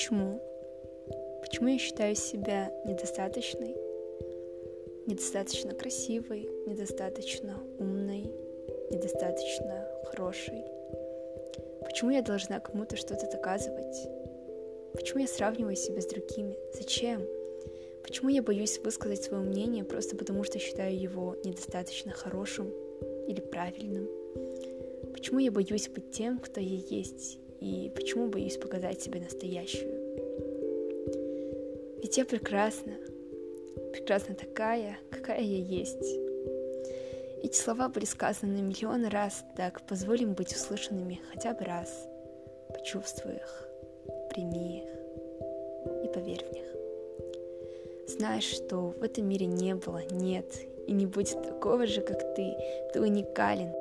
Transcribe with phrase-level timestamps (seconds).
[0.00, 0.40] Почему?
[1.42, 3.76] Почему я считаю себя недостаточной,
[5.06, 8.22] недостаточно красивой, недостаточно умной,
[8.90, 10.64] недостаточно хорошей?
[11.84, 14.08] Почему я должна кому-то что-то доказывать?
[14.94, 16.56] Почему я сравниваю себя с другими?
[16.72, 17.20] Зачем?
[18.02, 22.72] Почему я боюсь высказать свое мнение просто потому, что считаю его недостаточно хорошим
[23.28, 24.08] или правильным?
[25.12, 27.39] Почему я боюсь быть тем, кто я есть?
[27.60, 30.00] И почему боюсь показать себя настоящую?
[32.02, 32.94] Ведь я прекрасна,
[33.92, 36.18] прекрасна такая, какая я есть.
[37.42, 42.06] Эти слова были сказаны миллион раз, так позволим быть услышанными хотя бы раз.
[42.68, 43.68] Почувствуй их,
[44.30, 46.64] прими их и поверь в них.
[48.08, 50.46] Знаешь, что в этом мире не было, нет
[50.86, 52.56] и не будет такого же, как ты.
[52.92, 53.72] Ты уникален.